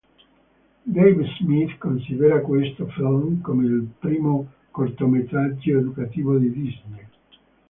Dave 0.83 1.27
Smith 1.37 1.77
considera 1.77 2.41
questo 2.41 2.87
film 2.87 3.39
come 3.41 3.65
il 3.67 3.87
primo 3.99 4.51
cortometraggio 4.71 5.77
educativo 5.77 6.39
di 6.39 6.51
Disney. 6.51 7.07